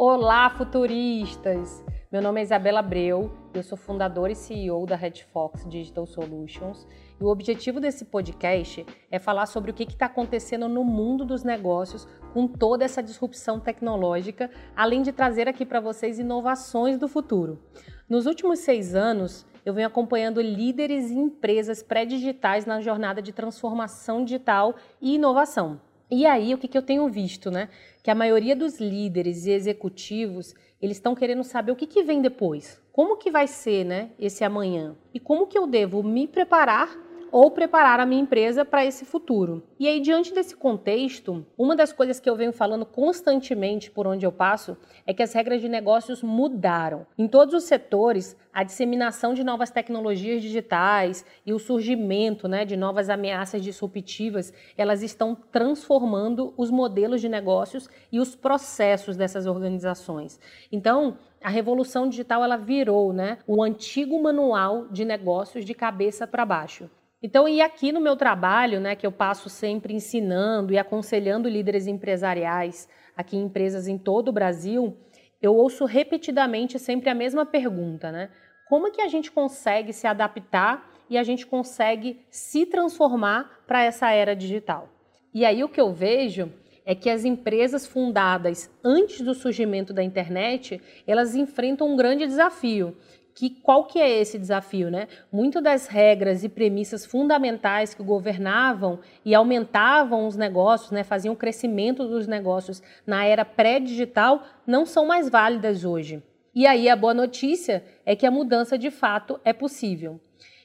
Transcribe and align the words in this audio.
Olá, 0.00 0.48
futuristas! 0.48 1.84
Meu 2.12 2.22
nome 2.22 2.38
é 2.38 2.44
Isabela 2.44 2.78
Abreu, 2.78 3.32
eu 3.52 3.64
sou 3.64 3.76
fundadora 3.76 4.30
e 4.30 4.36
CEO 4.36 4.86
da 4.86 4.94
Red 4.94 5.24
Fox 5.32 5.68
Digital 5.68 6.06
Solutions 6.06 6.86
e 7.20 7.24
o 7.24 7.26
objetivo 7.26 7.80
desse 7.80 8.04
podcast 8.04 8.86
é 9.10 9.18
falar 9.18 9.46
sobre 9.46 9.72
o 9.72 9.74
que 9.74 9.82
está 9.82 10.06
acontecendo 10.06 10.68
no 10.68 10.84
mundo 10.84 11.24
dos 11.24 11.42
negócios 11.42 12.06
com 12.32 12.46
toda 12.46 12.84
essa 12.84 13.02
disrupção 13.02 13.58
tecnológica, 13.58 14.48
além 14.76 15.02
de 15.02 15.10
trazer 15.10 15.48
aqui 15.48 15.66
para 15.66 15.80
vocês 15.80 16.20
inovações 16.20 16.96
do 16.96 17.08
futuro. 17.08 17.60
Nos 18.08 18.24
últimos 18.24 18.60
seis 18.60 18.94
anos, 18.94 19.44
eu 19.66 19.74
venho 19.74 19.88
acompanhando 19.88 20.40
líderes 20.40 21.10
e 21.10 21.18
empresas 21.18 21.82
pré-digitais 21.82 22.64
na 22.64 22.80
jornada 22.80 23.20
de 23.20 23.32
transformação 23.32 24.24
digital 24.24 24.76
e 25.02 25.16
inovação. 25.16 25.80
E 26.10 26.24
aí, 26.24 26.54
o 26.54 26.58
que, 26.58 26.68
que 26.68 26.78
eu 26.78 26.82
tenho 26.82 27.08
visto, 27.08 27.50
né? 27.50 27.68
Que 28.02 28.10
a 28.10 28.14
maioria 28.14 28.56
dos 28.56 28.80
líderes 28.80 29.44
e 29.44 29.50
executivos, 29.50 30.54
eles 30.80 30.96
estão 30.96 31.14
querendo 31.14 31.44
saber 31.44 31.72
o 31.72 31.76
que, 31.76 31.86
que 31.86 32.02
vem 32.02 32.22
depois. 32.22 32.80
Como 32.92 33.16
que 33.16 33.30
vai 33.30 33.46
ser, 33.46 33.84
né, 33.84 34.10
esse 34.18 34.42
amanhã? 34.42 34.96
E 35.12 35.20
como 35.20 35.46
que 35.46 35.58
eu 35.58 35.66
devo 35.66 36.02
me 36.02 36.26
preparar 36.26 36.88
ou 37.30 37.50
preparar 37.50 38.00
a 38.00 38.06
minha 38.06 38.22
empresa 38.22 38.64
para 38.64 38.84
esse 38.84 39.04
futuro. 39.04 39.62
E 39.78 39.86
aí, 39.86 40.00
diante 40.00 40.32
desse 40.32 40.56
contexto, 40.56 41.46
uma 41.56 41.76
das 41.76 41.92
coisas 41.92 42.18
que 42.18 42.28
eu 42.28 42.36
venho 42.36 42.52
falando 42.52 42.84
constantemente 42.84 43.90
por 43.90 44.06
onde 44.06 44.24
eu 44.24 44.32
passo 44.32 44.76
é 45.06 45.14
que 45.14 45.22
as 45.22 45.32
regras 45.32 45.60
de 45.60 45.68
negócios 45.68 46.22
mudaram. 46.22 47.06
Em 47.16 47.28
todos 47.28 47.54
os 47.54 47.64
setores, 47.64 48.36
a 48.52 48.64
disseminação 48.64 49.34
de 49.34 49.44
novas 49.44 49.70
tecnologias 49.70 50.42
digitais 50.42 51.24
e 51.46 51.52
o 51.52 51.58
surgimento 51.58 52.48
né, 52.48 52.64
de 52.64 52.76
novas 52.76 53.08
ameaças 53.08 53.62
disruptivas, 53.62 54.52
elas 54.76 55.02
estão 55.02 55.34
transformando 55.34 56.52
os 56.56 56.70
modelos 56.70 57.20
de 57.20 57.28
negócios 57.28 57.88
e 58.10 58.18
os 58.18 58.34
processos 58.34 59.16
dessas 59.16 59.46
organizações. 59.46 60.40
Então, 60.72 61.16
a 61.42 61.48
revolução 61.48 62.08
digital 62.08 62.42
ela 62.42 62.56
virou 62.56 63.12
né, 63.12 63.38
o 63.46 63.62
antigo 63.62 64.20
manual 64.20 64.88
de 64.88 65.04
negócios 65.04 65.64
de 65.64 65.74
cabeça 65.74 66.26
para 66.26 66.44
baixo. 66.44 66.90
Então, 67.20 67.48
e 67.48 67.60
aqui 67.60 67.90
no 67.90 68.00
meu 68.00 68.16
trabalho, 68.16 68.78
né, 68.78 68.94
que 68.94 69.06
eu 69.06 69.10
passo 69.10 69.48
sempre 69.48 69.92
ensinando 69.92 70.72
e 70.72 70.78
aconselhando 70.78 71.48
líderes 71.48 71.88
empresariais 71.88 72.88
aqui 73.16 73.36
em 73.36 73.44
empresas 73.44 73.88
em 73.88 73.98
todo 73.98 74.28
o 74.28 74.32
Brasil, 74.32 74.96
eu 75.42 75.54
ouço 75.54 75.84
repetidamente 75.84 76.78
sempre 76.78 77.10
a 77.10 77.14
mesma 77.14 77.44
pergunta, 77.44 78.12
né? 78.12 78.30
Como 78.68 78.86
é 78.86 78.90
que 78.90 79.00
a 79.00 79.08
gente 79.08 79.32
consegue 79.32 79.92
se 79.92 80.06
adaptar 80.06 80.90
e 81.10 81.18
a 81.18 81.22
gente 81.22 81.46
consegue 81.46 82.20
se 82.30 82.66
transformar 82.66 83.62
para 83.66 83.82
essa 83.82 84.10
era 84.10 84.36
digital? 84.36 84.88
E 85.34 85.44
aí 85.44 85.64
o 85.64 85.68
que 85.68 85.80
eu 85.80 85.92
vejo 85.92 86.52
é 86.84 86.94
que 86.94 87.10
as 87.10 87.24
empresas 87.24 87.86
fundadas 87.86 88.70
antes 88.82 89.20
do 89.20 89.34
surgimento 89.34 89.92
da 89.92 90.02
internet, 90.02 90.80
elas 91.06 91.34
enfrentam 91.34 91.88
um 91.88 91.96
grande 91.96 92.26
desafio, 92.26 92.96
que 93.38 93.50
qual 93.50 93.84
que 93.84 94.00
é 94.00 94.10
esse 94.20 94.36
desafio, 94.36 94.90
né? 94.90 95.06
Muito 95.30 95.60
das 95.60 95.86
regras 95.86 96.42
e 96.42 96.48
premissas 96.48 97.06
fundamentais 97.06 97.94
que 97.94 98.02
governavam 98.02 98.98
e 99.24 99.32
aumentavam 99.32 100.26
os 100.26 100.36
negócios, 100.36 100.90
né, 100.90 101.04
faziam 101.04 101.34
o 101.34 101.36
crescimento 101.36 102.04
dos 102.08 102.26
negócios 102.26 102.82
na 103.06 103.24
era 103.24 103.44
pré-digital, 103.44 104.42
não 104.66 104.84
são 104.84 105.06
mais 105.06 105.28
válidas 105.28 105.84
hoje. 105.84 106.20
E 106.52 106.66
aí 106.66 106.88
a 106.88 106.96
boa 106.96 107.14
notícia 107.14 107.84
é 108.04 108.16
que 108.16 108.26
a 108.26 108.30
mudança 108.30 108.76
de 108.76 108.90
fato 108.90 109.38
é 109.44 109.52
possível. 109.52 110.20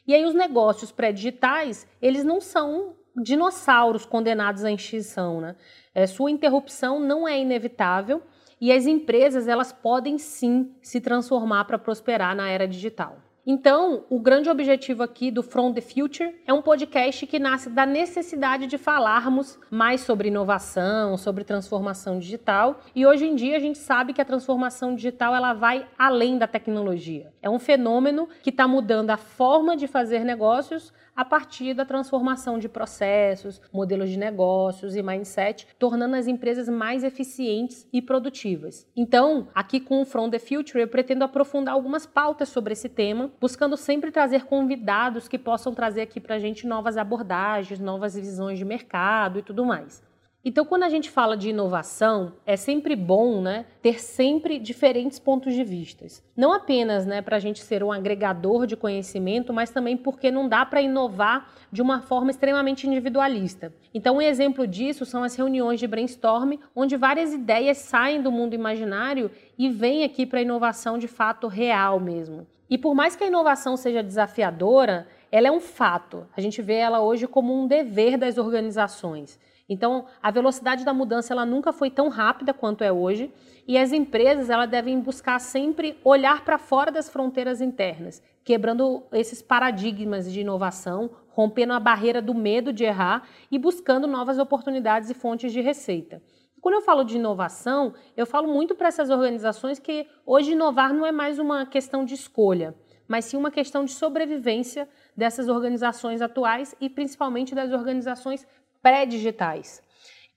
E 0.07 0.15
aí 0.15 0.25
os 0.25 0.33
negócios 0.33 0.91
pré-digitais, 0.91 1.87
eles 2.01 2.23
não 2.23 2.41
são 2.41 2.95
dinossauros 3.15 4.03
condenados 4.03 4.65
à 4.65 4.71
extinção, 4.71 5.39
né? 5.39 5.55
É, 5.93 6.07
sua 6.07 6.31
interrupção 6.31 6.99
não 6.99 7.27
é 7.27 7.39
inevitável 7.39 8.23
e 8.63 8.71
as 8.71 8.85
empresas, 8.85 9.49
elas 9.49 9.73
podem 9.73 10.17
sim 10.17 10.73
se 10.81 11.01
transformar 11.01 11.65
para 11.65 11.77
prosperar 11.77 12.33
na 12.33 12.47
era 12.47 12.65
digital. 12.65 13.17
Então, 13.45 14.05
o 14.09 14.21
grande 14.21 14.49
objetivo 14.49 15.03
aqui 15.03 15.29
do 15.29 15.43
From 15.43 15.73
the 15.73 15.81
Future 15.81 16.33
é 16.47 16.53
um 16.53 16.61
podcast 16.61 17.27
que 17.27 17.37
nasce 17.37 17.69
da 17.69 17.85
necessidade 17.85 18.67
de 18.67 18.77
falarmos 18.77 19.59
mais 19.69 19.99
sobre 19.99 20.29
inovação, 20.29 21.17
sobre 21.17 21.43
transformação 21.43 22.19
digital. 22.19 22.79
E 22.95 23.05
hoje 23.05 23.25
em 23.25 23.35
dia 23.35 23.57
a 23.57 23.59
gente 23.59 23.79
sabe 23.79 24.13
que 24.13 24.21
a 24.21 24.25
transformação 24.25 24.95
digital 24.95 25.35
ela 25.35 25.53
vai 25.53 25.85
além 25.99 26.37
da 26.37 26.47
tecnologia. 26.47 27.33
É 27.41 27.49
um 27.49 27.59
fenômeno 27.59 28.29
que 28.41 28.49
está 28.49 28.65
mudando 28.65 29.09
a 29.09 29.17
forma 29.17 29.75
de 29.75 29.87
fazer 29.87 30.23
negócios, 30.23 30.93
a 31.15 31.23
partir 31.23 31.73
da 31.73 31.85
transformação 31.85 32.57
de 32.57 32.67
processos, 32.67 33.61
modelos 33.71 34.09
de 34.09 34.17
negócios 34.17 34.95
e 34.95 35.03
mindset, 35.03 35.67
tornando 35.77 36.15
as 36.15 36.27
empresas 36.27 36.67
mais 36.67 37.03
eficientes 37.03 37.87
e 37.93 38.01
produtivas. 38.01 38.87
Então, 38.95 39.47
aqui 39.53 39.79
com 39.79 40.01
o 40.01 40.05
From 40.05 40.29
the 40.29 40.39
Future, 40.39 40.81
eu 40.81 40.87
pretendo 40.87 41.23
aprofundar 41.23 41.75
algumas 41.75 42.05
pautas 42.05 42.49
sobre 42.49 42.73
esse 42.73 42.89
tema, 42.89 43.31
buscando 43.39 43.77
sempre 43.77 44.11
trazer 44.11 44.45
convidados 44.45 45.27
que 45.27 45.37
possam 45.37 45.73
trazer 45.73 46.01
aqui 46.01 46.19
para 46.19 46.35
a 46.35 46.39
gente 46.39 46.67
novas 46.67 46.97
abordagens, 46.97 47.79
novas 47.79 48.15
visões 48.15 48.57
de 48.57 48.65
mercado 48.65 49.39
e 49.39 49.41
tudo 49.41 49.65
mais. 49.65 50.01
Então, 50.45 50.65
quando 50.65 50.83
a 50.83 50.89
gente 50.89 51.09
fala 51.09 51.37
de 51.37 51.51
inovação, 51.51 52.33
é 52.45 52.57
sempre 52.57 52.97
bom 52.97 53.41
né, 53.41 53.65
ter 53.81 54.01
sempre 54.01 54.59
diferentes 54.59 55.17
pontos 55.17 55.53
de 55.53 55.63
vista. 55.63 56.05
Não 56.35 56.51
apenas 56.51 57.05
né, 57.05 57.21
para 57.21 57.37
a 57.37 57.39
gente 57.39 57.61
ser 57.61 57.81
um 57.81 57.93
agregador 57.93 58.67
de 58.67 58.75
conhecimento, 58.75 59.53
mas 59.53 59.69
também 59.69 59.95
porque 59.95 60.29
não 60.29 60.49
dá 60.49 60.65
para 60.65 60.81
inovar 60.81 61.49
de 61.71 61.81
uma 61.81 62.01
forma 62.01 62.29
extremamente 62.29 62.85
individualista. 62.85 63.73
Então, 63.93 64.17
um 64.17 64.21
exemplo 64.21 64.67
disso 64.67 65.05
são 65.05 65.23
as 65.23 65.33
reuniões 65.33 65.79
de 65.79 65.87
brainstorm, 65.87 66.55
onde 66.75 66.97
várias 66.97 67.33
ideias 67.33 67.77
saem 67.77 68.21
do 68.21 68.29
mundo 68.29 68.53
imaginário 68.53 69.31
e 69.57 69.69
vêm 69.69 70.03
aqui 70.03 70.25
para 70.25 70.39
a 70.39 70.41
inovação 70.41 70.97
de 70.97 71.07
fato 71.07 71.47
real 71.47 72.01
mesmo. 72.01 72.45
E 72.69 72.77
por 72.77 72.95
mais 72.95 73.15
que 73.15 73.23
a 73.23 73.27
inovação 73.27 73.75
seja 73.75 74.01
desafiadora, 74.01 75.07
ela 75.31 75.47
é 75.47 75.51
um 75.51 75.59
fato. 75.59 76.27
A 76.35 76.41
gente 76.41 76.61
vê 76.61 76.75
ela 76.75 77.01
hoje 77.01 77.27
como 77.27 77.53
um 77.53 77.67
dever 77.67 78.17
das 78.17 78.37
organizações. 78.37 79.39
Então, 79.67 80.05
a 80.21 80.29
velocidade 80.29 80.83
da 80.83 80.93
mudança 80.93 81.33
ela 81.33 81.45
nunca 81.45 81.71
foi 81.71 81.89
tão 81.89 82.09
rápida 82.09 82.53
quanto 82.53 82.83
é 82.83 82.91
hoje, 82.91 83.31
e 83.67 83.77
as 83.77 83.93
empresas 83.93 84.49
ela 84.49 84.65
devem 84.65 84.99
buscar 84.99 85.39
sempre 85.39 85.97
olhar 86.03 86.43
para 86.43 86.57
fora 86.57 86.91
das 86.91 87.09
fronteiras 87.09 87.61
internas, 87.61 88.21
quebrando 88.43 89.03
esses 89.13 89.41
paradigmas 89.41 90.31
de 90.31 90.41
inovação, 90.41 91.09
rompendo 91.29 91.73
a 91.73 91.79
barreira 91.79 92.21
do 92.21 92.33
medo 92.33 92.73
de 92.73 92.83
errar 92.83 93.27
e 93.49 93.57
buscando 93.57 94.05
novas 94.05 94.37
oportunidades 94.37 95.09
e 95.09 95.13
fontes 95.13 95.51
de 95.53 95.61
receita. 95.61 96.21
Quando 96.63 96.75
eu 96.75 96.81
falo 96.81 97.03
de 97.03 97.17
inovação, 97.17 97.93
eu 98.15 98.25
falo 98.25 98.47
muito 98.47 98.73
para 98.73 98.87
essas 98.87 99.09
organizações 99.09 99.79
que 99.79 100.07
hoje 100.25 100.53
inovar 100.53 100.93
não 100.93 101.05
é 101.05 101.11
mais 101.11 101.37
uma 101.37 101.65
questão 101.65 102.05
de 102.05 102.13
escolha, 102.13 102.73
mas 103.05 103.25
sim 103.25 103.35
uma 103.35 103.51
questão 103.51 103.83
de 103.83 103.91
sobrevivência 103.91 104.87
dessas 105.13 105.49
organizações 105.49 106.21
atuais 106.21 106.73
e 106.79 106.89
principalmente 106.89 107.53
das 107.53 107.73
organizações 107.73 108.47
pré-digitais. 108.81 109.81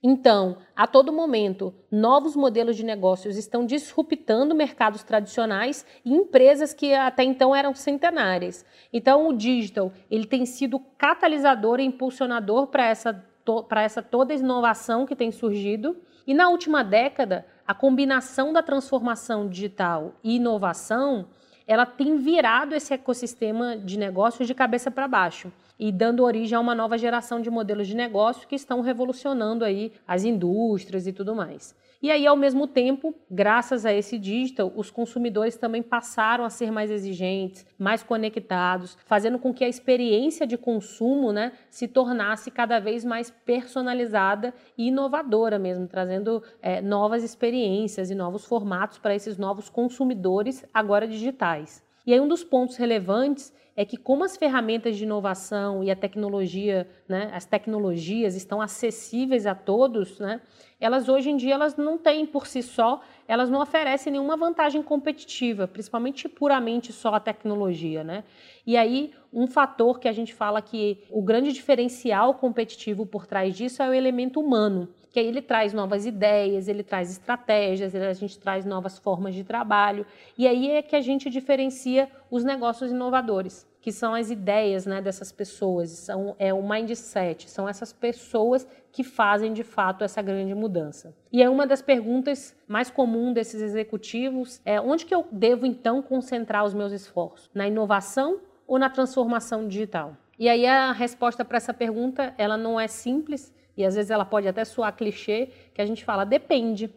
Então, 0.03 0.57
a 0.75 0.85
todo 0.85 1.13
momento, 1.13 1.73
novos 1.93 2.35
modelos 2.35 2.75
de 2.75 2.85
negócios 2.85 3.37
estão 3.37 3.65
disruptando 3.65 4.53
mercados 4.53 5.05
tradicionais 5.05 5.87
e 6.05 6.13
empresas 6.13 6.75
que 6.75 6.93
até 6.93 7.23
então 7.23 7.55
eram 7.55 7.73
centenárias. 7.73 8.67
Então, 8.93 9.29
o 9.29 9.33
digital 9.33 9.93
ele 10.11 10.27
tem 10.27 10.45
sido 10.45 10.81
catalisador 10.99 11.79
e 11.79 11.85
impulsionador 11.85 12.67
para 12.67 12.85
essa, 12.89 13.25
para 13.69 13.83
essa 13.85 14.03
toda 14.03 14.35
inovação 14.35 15.07
que 15.07 15.15
tem 15.15 15.31
surgido. 15.31 15.97
E 16.27 16.35
na 16.35 16.49
última 16.49 16.83
década, 16.83 17.47
a 17.67 17.73
combinação 17.73 18.53
da 18.53 18.63
transformação 18.63 19.49
digital 19.49 20.15
e 20.25 20.37
inovação 20.37 21.27
ela 21.67 21.85
tem 21.85 22.17
virado 22.17 22.75
esse 22.75 22.95
ecossistema 22.95 23.77
de 23.77 23.99
negócios 23.99 24.47
de 24.47 24.55
cabeça 24.55 24.91
para 24.91 25.09
baixo 25.09 25.53
e 25.79 25.93
dando 25.93 26.25
origem 26.25 26.57
a 26.57 26.61
uma 26.61 26.75
nova 26.75 26.97
geração 26.97 27.41
de 27.41 27.51
modelos 27.51 27.87
de 27.87 27.95
negócio 27.95 28.49
que 28.49 28.55
estão 28.55 28.81
revolucionando 28.81 29.65
aí 29.65 29.93
as 30.07 30.25
indústrias 30.25 31.07
e 31.07 31.13
tudo 31.13 31.35
mais. 31.35 31.75
E 32.03 32.11
aí, 32.11 32.27
ao 32.27 32.37
mesmo 32.37 32.67
tempo, 32.67 33.15
graças 33.31 33.87
a 33.87 33.93
esse 33.93 34.19
digital, 34.19 34.71
os 34.77 34.91
consumidores 34.91 35.57
também 35.57 35.83
passaram 35.83 36.45
a 36.45 36.51
ser 36.51 36.71
mais 36.71 36.91
exigentes, 36.91 37.65
mais 37.79 38.03
conectados, 38.03 38.99
fazendo 39.07 39.39
com 39.39 39.53
que 39.53 39.65
a 39.65 39.69
experiência 39.69 40.47
de 40.47 40.59
consumo 40.59 41.33
né, 41.33 41.53
se 41.71 41.89
tornasse 41.89 42.51
cada 42.51 42.79
vez 42.79 43.05
mais 43.05 43.31
personalizada 43.31 44.53
e 44.77 44.89
inovadora 44.89 45.59
mesmo, 45.59 45.89
trazendo 45.89 46.43
é, 46.61 46.83
novas 46.83 47.25
experiências 47.25 48.11
e 48.11 48.15
novos 48.15 48.45
formatos 48.45 48.99
para 48.99 49.15
esses 49.15 49.39
novos 49.39 49.71
consumidores 49.71 50.65
agora 50.75 51.09
digitais. 51.09 51.83
E 52.07 52.13
aí 52.13 52.21
um 52.21 52.29
dos 52.29 52.45
pontos 52.45 52.77
relevantes 52.77 53.53
é 53.77 53.85
que 53.85 53.97
como 53.97 54.25
as 54.25 54.37
ferramentas 54.37 54.97
de 54.97 55.05
inovação 55.05 55.85
e 55.85 55.91
a 55.91 55.97
tecnologia, 55.97 56.89
né, 57.07 57.31
as 57.33 57.45
tecnologias 57.45 58.35
estão 58.35 58.61
acessíveis 58.61 59.47
a 59.47 59.55
todos, 59.55 60.19
né, 60.19 60.41
elas 60.81 61.09
hoje 61.09 61.31
em 61.31 61.37
dia 61.37 61.55
elas 61.55 61.77
não 61.77 61.99
têm 61.99 62.25
por 62.25 62.47
si 62.47 62.63
só 62.63 63.03
elas 63.29 63.51
não 63.51 63.61
oferecem 63.61 64.13
nenhuma 64.13 64.37
vantagem 64.37 64.83
competitiva, 64.83 65.67
principalmente 65.67 66.29
puramente 66.29 66.93
só 66.93 67.15
a 67.15 67.21
tecnologia, 67.21 68.05
né? 68.05 68.25
E 68.67 68.77
aí, 68.77 69.13
um 69.33 69.47
fator 69.47 69.99
que 69.99 70.09
a 70.09 70.13
gente 70.13 70.33
fala 70.33 70.63
que 70.63 71.05
o 71.11 71.23
grande 71.23 71.53
diferencial 71.53 72.35
competitivo 72.35 73.05
por 73.05 73.27
trás 73.27 73.55
disso 73.55 73.83
é 73.83 73.89
o 73.89 73.93
elemento 73.93 74.41
humano, 74.41 74.89
que 75.17 75.21
aí 75.21 75.29
ele 75.29 75.41
traz 75.41 75.73
novas 75.73 76.05
ideias, 76.05 76.69
ele 76.69 76.83
traz 76.83 77.11
estratégias, 77.11 77.95
a 77.95 78.13
gente 78.13 78.39
traz 78.39 78.67
novas 78.67 78.99
formas 78.99 79.35
de 79.35 79.45
trabalho, 79.45 80.05
e 80.37 80.47
aí 80.47 80.73
é 80.73 80.83
que 80.83 80.95
a 80.95 81.01
gente 81.01 81.31
diferencia 81.31 82.11
os 82.31 82.45
negócios 82.45 82.91
inovadores 82.91 83.67
que 83.81 83.91
são 83.91 84.15
as 84.15 84.31
ideias 84.31 84.85
né, 84.85 85.01
dessas 85.01 85.33
pessoas, 85.33 85.89
são, 85.89 86.37
é 86.39 86.53
o 86.53 86.63
mindset, 86.63 87.49
são 87.49 87.67
essas 87.67 87.95
pessoas 87.95 88.69
que 88.93 89.03
fazem 89.03 89.55
de 89.55 89.65
fato 89.65 90.05
essa 90.05 90.21
grande 90.21 90.55
mudança. 90.55 91.15
E 91.33 91.43
é 91.43 91.49
uma 91.49 91.67
das 91.67 91.81
perguntas 91.81 92.55
mais 92.69 92.91
comuns 92.91 93.33
desses 93.33 93.63
executivos 93.63 94.61
é 94.67 94.79
onde 94.79 95.07
que 95.07 95.15
eu 95.15 95.25
devo 95.33 95.65
então 95.65 96.03
concentrar 96.03 96.63
os 96.63 96.75
meus 96.75 96.93
esforços? 96.93 97.49
Na 97.55 97.67
inovação 97.67 98.39
ou 98.67 98.79
na 98.79 98.91
transformação 98.91 99.67
digital? 99.67 100.15
E 100.39 100.47
aí 100.47 100.67
a 100.67 100.93
resposta 100.93 101.43
para 101.43 101.57
essa 101.57 101.73
pergunta, 101.73 102.35
ela 102.37 102.59
não 102.59 102.79
é 102.79 102.87
simples 102.87 103.51
e 103.77 103.85
às 103.85 103.95
vezes 103.95 104.11
ela 104.11 104.25
pode 104.25 104.49
até 104.49 104.65
soar 104.65 104.97
clichê, 104.97 105.51
que 105.75 105.81
a 105.81 105.87
gente 105.87 106.05
fala 106.05 106.25
depende. 106.25 106.93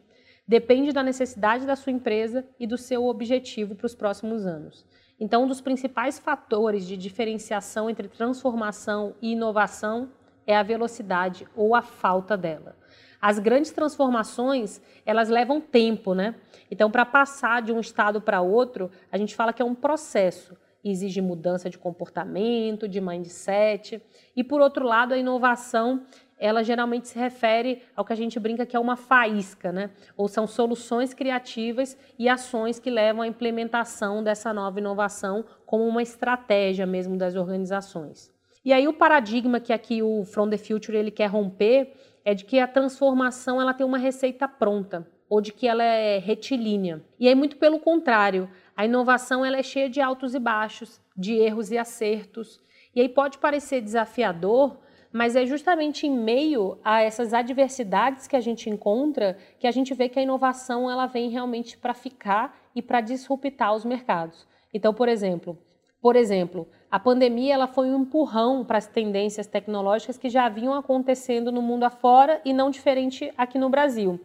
Depende 0.48 0.92
da 0.92 1.04
necessidade 1.04 1.66
da 1.66 1.76
sua 1.76 1.92
empresa 1.92 2.46
e 2.60 2.66
do 2.66 2.78
seu 2.78 3.06
objetivo 3.06 3.76
para 3.76 3.86
os 3.86 3.94
próximos 3.94 4.46
anos. 4.46 4.86
Então, 5.20 5.44
um 5.44 5.48
dos 5.48 5.62
principais 5.62 6.18
fatores 6.18 6.88
de 6.88 6.96
diferenciação 6.96 7.90
entre 7.90 8.08
transformação 8.08 9.14
e 9.22 9.34
inovação 9.34 10.10
é 10.48 10.56
a 10.56 10.64
velocidade 10.64 11.46
ou 11.56 11.76
a 11.76 11.82
falta 11.82 12.36
dela. 12.38 12.76
As 13.22 13.38
grandes 13.38 13.72
transformações, 13.72 14.82
elas 15.06 15.28
levam 15.28 15.60
tempo, 15.60 16.16
né? 16.16 16.36
Então, 16.72 16.90
para 16.90 17.06
passar 17.06 17.62
de 17.62 17.72
um 17.72 17.80
estado 17.80 18.22
para 18.22 18.42
outro, 18.42 18.90
a 19.12 19.18
gente 19.18 19.36
fala 19.36 19.52
que 19.52 19.62
é 19.62 19.66
um 19.66 19.76
processo. 19.76 20.58
Exige 20.84 21.20
mudança 21.20 21.70
de 21.70 21.78
comportamento, 21.78 22.88
de 22.88 23.02
mindset. 23.02 24.02
E, 24.34 24.44
por 24.44 24.62
outro 24.62 24.86
lado, 24.86 25.14
a 25.14 25.18
inovação, 25.18 26.06
ela 26.40 26.64
geralmente 26.64 27.10
se 27.10 27.20
refere 27.20 27.84
ao 27.96 28.06
que 28.06 28.14
a 28.14 28.16
gente 28.16 28.40
brinca 28.40 28.66
que 28.66 28.76
é 28.76 28.80
uma 28.80 28.96
faísca, 28.96 29.72
né? 29.72 29.92
Ou 30.16 30.28
são 30.28 30.48
soluções 30.48 31.14
criativas 31.14 31.98
e 32.18 32.30
ações 32.30 32.80
que 32.80 32.90
levam 32.90 33.22
à 33.22 33.28
implementação 33.28 34.24
dessa 34.24 34.54
nova 34.54 34.80
inovação 34.80 35.44
como 35.66 35.86
uma 35.86 36.02
estratégia 36.02 36.86
mesmo 36.86 37.18
das 37.18 37.36
organizações. 37.36 38.32
E 38.64 38.72
aí 38.72 38.88
o 38.88 38.94
paradigma 38.94 39.60
que 39.60 39.74
aqui 39.74 40.02
o 40.02 40.24
From 40.24 40.50
the 40.50 40.58
Future 40.58 40.98
ele 40.98 41.12
quer 41.12 41.28
romper 41.28 41.94
é 42.24 42.34
de 42.34 42.46
que 42.46 42.60
a 42.60 42.68
transformação 42.68 43.62
ela 43.62 43.74
tem 43.74 43.86
uma 43.86 43.98
receita 43.98 44.48
pronta 44.48 45.08
ou 45.30 45.42
de 45.42 45.54
que 45.54 45.68
ela 45.68 45.84
é 45.84 46.18
retilínea. 46.18 47.04
E 47.20 47.28
aí 47.28 47.36
muito 47.36 47.58
pelo 47.58 47.80
contrário, 47.80 48.50
a 48.76 48.86
inovação 48.86 49.46
ela 49.46 49.58
é 49.58 49.64
cheia 49.64 49.90
de 49.90 50.02
altos 50.02 50.34
e 50.34 50.40
baixos, 50.40 51.00
de 51.16 51.34
erros 51.34 51.70
e 51.72 51.78
acertos. 51.78 52.60
E 52.96 53.02
aí 53.02 53.08
pode 53.08 53.38
parecer 53.38 53.82
desafiador, 53.82 54.78
mas 55.12 55.36
é 55.36 55.46
justamente 55.46 56.06
em 56.06 56.12
meio 56.12 56.78
a 56.84 57.02
essas 57.02 57.34
adversidades 57.34 58.28
que 58.28 58.36
a 58.36 58.40
gente 58.40 58.70
encontra 58.70 59.38
que 59.60 59.68
a 59.68 59.72
gente 59.72 59.94
vê 59.94 60.08
que 60.08 60.20
a 60.20 60.22
inovação 60.22 60.90
ela 60.90 61.08
vem 61.08 61.30
realmente 61.30 61.78
para 61.78 61.94
ficar 61.94 62.58
e 62.76 62.82
para 62.82 63.02
disruptar 63.02 63.74
os 63.74 63.84
mercados. 63.84 64.48
Então, 64.74 64.94
por 64.94 65.10
exemplo, 65.10 65.58
por 66.02 66.16
exemplo, 66.16 66.68
a 66.90 67.00
pandemia 67.00 67.54
ela 67.54 67.68
foi 67.68 67.90
um 67.90 68.04
empurrão 68.04 68.64
para 68.64 68.78
as 68.78 68.88
tendências 68.88 69.48
tecnológicas 69.48 70.18
que 70.18 70.30
já 70.30 70.48
vinham 70.48 70.74
acontecendo 70.74 71.52
no 71.52 71.62
mundo 71.62 71.84
afora 71.84 72.42
e 72.46 72.54
não 72.54 72.70
diferente 72.70 73.32
aqui 73.38 73.58
no 73.58 73.70
Brasil. 73.70 74.20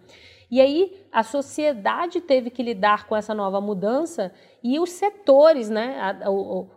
E 0.51 0.61
aí 0.61 1.07
a 1.11 1.23
sociedade 1.23 2.21
teve 2.21 2.51
que 2.51 2.63
lidar 2.63 3.07
com 3.07 3.17
essa 3.17 3.35
nova 3.35 3.61
mudança 3.61 4.33
e 4.63 4.79
os 4.79 4.91
setores, 4.91 5.69
né, 5.69 6.19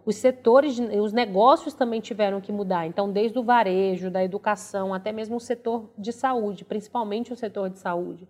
os 0.06 0.16
setores, 0.16 0.80
os 0.80 1.14
negócios 1.14 1.74
também 1.74 2.02
tiveram 2.02 2.42
que 2.42 2.52
mudar. 2.52 2.86
Então, 2.88 3.12
desde 3.12 3.38
o 3.38 3.44
varejo, 3.44 4.10
da 4.10 4.24
educação, 4.24 4.94
até 4.94 5.12
mesmo 5.12 5.38
o 5.38 5.40
setor 5.40 5.90
de 5.98 6.12
saúde, 6.12 6.66
principalmente 6.66 7.32
o 7.32 7.36
setor 7.36 7.70
de 7.70 7.80
saúde. 7.80 8.28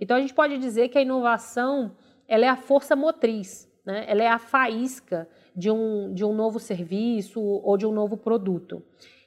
Então, 0.00 0.16
a 0.16 0.20
gente 0.20 0.34
pode 0.34 0.58
dizer 0.58 0.88
que 0.88 0.98
a 0.98 1.02
inovação 1.02 1.92
ela 2.26 2.44
é 2.44 2.48
a 2.48 2.56
força 2.56 2.96
motriz, 2.96 3.70
né? 3.84 4.04
ela 4.08 4.22
é 4.22 4.28
a 4.28 4.38
faísca 4.38 5.28
de 5.54 5.70
um, 5.70 6.12
de 6.14 6.24
um 6.24 6.32
novo 6.32 6.58
serviço 6.58 7.40
ou 7.40 7.76
de 7.76 7.86
um 7.86 7.92
novo 7.92 8.16
produto. 8.16 8.82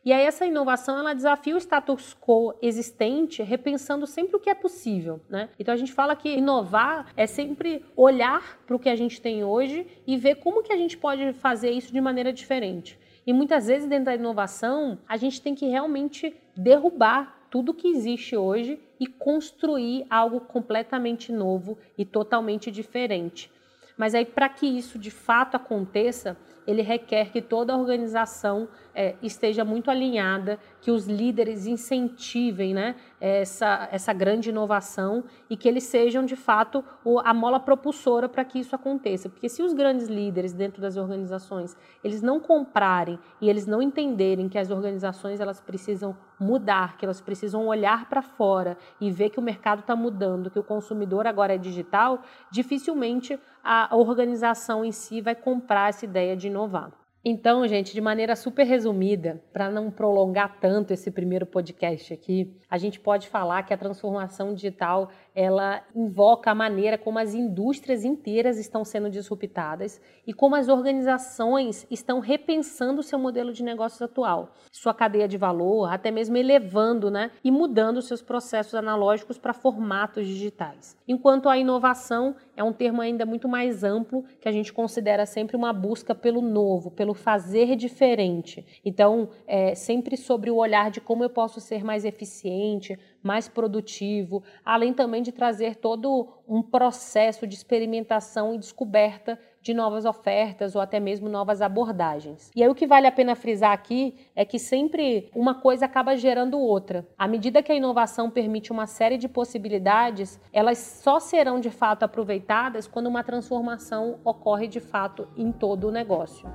E 0.06 0.14
aí 0.14 0.24
essa 0.24 0.46
inovação 0.46 1.00
ela 1.00 1.16
desafia 1.16 1.56
o 1.56 1.58
status 1.58 2.16
quo 2.22 2.54
existente, 2.62 3.42
repensando 3.42 4.06
sempre 4.06 4.36
o 4.36 4.40
que 4.40 4.52
é 4.52 4.54
possível, 4.54 5.20
né? 5.28 5.50
Então 5.58 5.74
a 5.74 5.78
gente 5.78 5.92
fala 5.92 6.16
que 6.16 6.30
inovar 6.30 7.12
é 7.18 7.26
sempre 7.26 7.84
olhar 7.96 8.60
para 8.68 8.76
o 8.76 8.80
que 8.80 8.88
a 8.88 8.96
gente 8.96 9.20
tem 9.20 9.44
hoje 9.44 9.88
e 10.06 10.16
ver 10.16 10.36
como 10.36 10.62
que 10.62 10.72
a 10.72 10.78
gente 10.78 10.96
pode 10.96 11.34
fazer 11.34 11.72
isso 11.72 11.92
de 11.92 12.00
maneira 12.00 12.32
diferente. 12.32 13.00
E 13.26 13.34
muitas 13.34 13.66
vezes 13.66 13.90
dentro 13.90 14.06
da 14.06 14.14
inovação, 14.14 15.00
a 15.10 15.18
gente 15.18 15.42
tem 15.42 15.56
que 15.56 15.66
realmente 15.66 16.36
derrubar 16.56 17.48
tudo 17.50 17.74
que 17.74 17.88
existe 17.88 18.38
hoje 18.38 18.80
e 19.00 19.08
construir 19.08 20.06
algo 20.08 20.40
completamente 20.42 21.32
novo 21.32 21.80
e 21.98 22.06
totalmente 22.06 22.70
diferente. 22.70 23.52
Mas 23.98 24.14
aí 24.14 24.26
para 24.26 24.50
que 24.50 24.68
isso 24.68 25.00
de 25.00 25.10
fato 25.10 25.56
aconteça, 25.56 26.38
ele 26.68 26.82
requer 26.82 27.32
que 27.32 27.42
toda 27.42 27.74
a 27.74 27.78
organização 27.78 28.68
é, 28.94 29.16
esteja 29.22 29.66
muito 29.66 29.92
alinhada, 29.92 30.58
que 30.82 30.90
os 30.90 31.06
líderes 31.06 31.68
incentivem 31.68 32.74
né, 32.74 32.96
essa, 33.20 33.90
essa 33.92 34.14
grande 34.14 34.50
inovação 34.50 35.24
e 35.50 35.58
que 35.58 35.68
eles 35.68 35.84
sejam, 35.84 36.26
de 36.26 36.36
fato, 36.36 36.84
o, 37.04 37.20
a 37.20 37.34
mola 37.34 37.60
propulsora 37.60 38.30
para 38.30 38.46
que 38.46 38.60
isso 38.60 38.76
aconteça. 38.76 39.30
Porque 39.30 39.50
se 39.50 39.62
os 39.62 39.74
grandes 39.74 40.08
líderes 40.08 40.54
dentro 40.54 40.82
das 40.82 40.96
organizações, 40.96 41.76
eles 42.04 42.22
não 42.22 42.40
comprarem 42.40 43.20
e 43.42 43.50
eles 43.50 43.66
não 43.66 43.82
entenderem 43.82 44.48
que 44.48 44.58
as 44.58 44.72
organizações 44.72 45.40
elas 45.40 45.60
precisam 45.60 46.16
mudar, 46.40 46.98
que 46.98 47.06
elas 47.06 47.22
precisam 47.22 47.68
olhar 47.68 48.10
para 48.10 48.22
fora 48.22 48.78
e 49.00 49.10
ver 49.10 49.30
que 49.30 49.40
o 49.40 49.44
mercado 49.44 49.80
está 49.80 49.96
mudando, 49.96 50.50
que 50.50 50.60
o 50.60 50.64
consumidor 50.64 51.28
agora 51.28 51.56
é 51.56 51.58
digital, 51.58 52.22
dificilmente 52.52 53.40
a 53.64 53.96
organização 53.96 54.86
em 54.86 54.92
si 54.92 55.22
vai 55.22 55.34
comprar 55.34 55.90
essa 55.90 56.06
ideia 56.06 56.36
de 56.36 56.50
inovar. 56.56 56.92
Então, 57.28 57.68
gente, 57.68 57.92
de 57.92 58.00
maneira 58.00 58.36
super 58.36 58.64
resumida, 58.66 59.44
para 59.52 59.70
não 59.70 59.90
prolongar 59.90 60.60
tanto 60.60 60.94
esse 60.94 61.10
primeiro 61.10 61.46
podcast 61.46 62.14
aqui, 62.14 62.56
a 62.70 62.78
gente 62.78 63.00
pode 63.00 63.28
falar 63.28 63.64
que 63.64 63.74
a 63.74 63.78
transformação 63.78 64.54
digital 64.54 65.10
ela 65.36 65.84
invoca 65.94 66.50
a 66.50 66.56
maneira 66.56 66.98
como 66.98 67.20
as 67.20 67.34
indústrias 67.34 68.06
inteiras 68.06 68.58
estão 68.58 68.86
sendo 68.86 69.10
disruptadas 69.10 70.00
e 70.26 70.34
como 70.34 70.56
as 70.56 70.70
organizações 70.70 71.86
estão 71.92 72.20
repensando 72.22 73.02
o 73.02 73.04
seu 73.04 73.20
modelo 73.20 73.52
de 73.52 73.62
negócios 73.62 74.02
atual, 74.02 74.54
sua 74.72 74.94
cadeia 74.94 75.28
de 75.28 75.38
valor, 75.38 75.92
até 75.92 76.10
mesmo 76.10 76.38
elevando 76.38 77.12
né, 77.12 77.32
e 77.44 77.52
mudando 77.52 78.02
seus 78.02 78.22
processos 78.22 78.76
analógicos 78.76 79.38
para 79.38 79.54
formatos 79.54 80.26
digitais. 80.26 80.98
Enquanto 81.06 81.50
a 81.50 81.58
inovação 81.58 82.36
é 82.56 82.64
um 82.64 82.72
termo 82.72 83.02
ainda 83.02 83.26
muito 83.26 83.50
mais 83.50 83.84
amplo 83.84 84.24
que 84.40 84.48
a 84.48 84.52
gente 84.52 84.72
considera 84.72 85.26
sempre 85.26 85.58
uma 85.58 85.74
busca 85.74 86.16
pelo 86.16 86.42
novo, 86.42 86.90
pelo 86.90 87.14
fazer 87.14 87.76
diferente. 87.76 88.66
Então, 88.86 89.30
é 89.46 89.76
sempre 89.76 90.16
sobre 90.16 90.50
o 90.50 90.56
olhar 90.56 90.90
de 90.90 91.02
como 91.02 91.24
eu 91.24 91.30
posso 91.30 91.60
ser 91.60 91.84
mais 91.84 92.06
eficiente, 92.06 92.98
mais 93.26 93.48
produtivo, 93.48 94.44
além 94.64 94.94
também 94.94 95.24
de 95.24 95.32
trazer 95.32 95.78
todo 95.78 96.28
um 96.48 96.62
processo 96.62 97.48
de 97.48 97.56
experimentação 97.56 98.54
e 98.54 98.60
descoberta 98.60 99.40
de 99.64 99.74
novas 99.74 100.06
ofertas 100.06 100.76
ou 100.76 100.82
até 100.82 101.00
mesmo 101.00 101.28
novas 101.28 101.60
abordagens. 101.60 102.52
E 102.56 102.62
aí 102.62 102.70
o 102.70 102.76
que 102.76 102.86
vale 102.86 103.08
a 103.08 103.12
pena 103.12 103.36
frisar 103.36 103.72
aqui 103.72 104.16
é 104.36 104.46
que 104.46 104.60
sempre 104.60 105.28
uma 105.34 105.56
coisa 105.56 105.86
acaba 105.86 106.16
gerando 106.16 106.60
outra. 106.60 107.08
À 107.18 107.28
medida 107.28 107.64
que 107.64 107.72
a 107.72 107.76
inovação 107.76 108.30
permite 108.30 108.72
uma 108.72 108.86
série 108.86 109.18
de 109.18 109.28
possibilidades, 109.28 110.40
elas 110.54 110.78
só 110.78 111.20
serão 111.20 111.60
de 111.60 111.72
fato 111.72 112.04
aproveitadas 112.04 112.88
quando 112.88 113.08
uma 113.08 113.24
transformação 113.24 114.20
ocorre 114.24 114.68
de 114.68 114.80
fato 114.80 115.28
em 115.36 115.52
todo 115.52 115.88
o 115.88 115.92
negócio. 115.92 116.48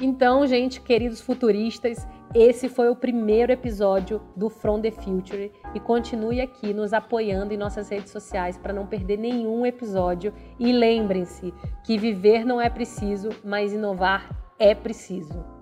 Então, 0.00 0.44
gente, 0.46 0.80
queridos 0.80 1.20
futuristas, 1.20 2.06
esse 2.34 2.68
foi 2.68 2.88
o 2.88 2.96
primeiro 2.96 3.52
episódio 3.52 4.20
do 4.36 4.50
From 4.50 4.80
the 4.80 4.90
Future 4.90 5.52
e 5.72 5.78
continue 5.78 6.40
aqui 6.40 6.74
nos 6.74 6.92
apoiando 6.92 7.54
em 7.54 7.56
nossas 7.56 7.88
redes 7.88 8.10
sociais 8.10 8.58
para 8.58 8.72
não 8.72 8.88
perder 8.88 9.18
nenhum 9.18 9.64
episódio. 9.64 10.34
E 10.58 10.72
lembrem-se 10.72 11.54
que 11.84 11.96
viver 11.96 12.44
não 12.44 12.60
é 12.60 12.68
preciso, 12.68 13.30
mas 13.44 13.72
inovar 13.72 14.28
é 14.58 14.74
preciso. 14.74 15.53